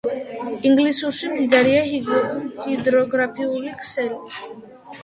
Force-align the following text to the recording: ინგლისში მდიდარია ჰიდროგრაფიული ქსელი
ინგლისში 0.69 1.29
მდიდარია 1.33 1.85
ჰიდროგრაფიული 2.71 3.79
ქსელი 3.85 4.61